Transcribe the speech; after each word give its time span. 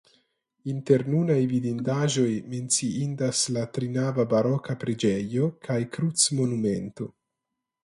Inter 0.71 1.03
nunaj 1.09 1.35
vidindaĵoj 1.51 2.31
menciindas 2.53 3.43
la 3.59 3.67
trinava 3.77 4.27
baroka 4.33 4.79
preĝejo 4.87 5.53
kaj 5.69 5.79
krucmonumento. 5.99 7.13